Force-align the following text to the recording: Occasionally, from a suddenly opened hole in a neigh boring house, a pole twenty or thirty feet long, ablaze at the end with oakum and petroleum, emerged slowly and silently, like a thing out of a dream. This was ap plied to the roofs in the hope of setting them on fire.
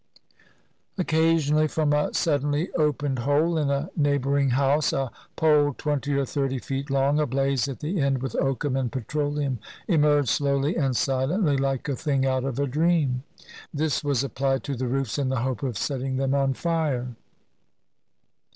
Occasionally, 0.97 1.67
from 1.67 1.93
a 1.93 2.11
suddenly 2.15 2.71
opened 2.73 3.19
hole 3.19 3.55
in 3.55 3.69
a 3.69 3.91
neigh 3.95 4.17
boring 4.17 4.49
house, 4.49 4.91
a 4.93 5.11
pole 5.35 5.75
twenty 5.77 6.15
or 6.15 6.25
thirty 6.25 6.57
feet 6.57 6.89
long, 6.89 7.19
ablaze 7.19 7.67
at 7.67 7.81
the 7.81 7.99
end 7.99 8.19
with 8.23 8.35
oakum 8.37 8.75
and 8.75 8.91
petroleum, 8.91 9.59
emerged 9.87 10.29
slowly 10.29 10.75
and 10.75 10.97
silently, 10.97 11.55
like 11.55 11.87
a 11.87 11.95
thing 11.95 12.25
out 12.25 12.45
of 12.45 12.57
a 12.57 12.65
dream. 12.65 13.21
This 13.71 14.03
was 14.03 14.23
ap 14.25 14.33
plied 14.33 14.63
to 14.63 14.75
the 14.75 14.87
roofs 14.87 15.19
in 15.19 15.29
the 15.29 15.41
hope 15.41 15.61
of 15.61 15.77
setting 15.77 16.17
them 16.17 16.33
on 16.33 16.55
fire. 16.55 17.15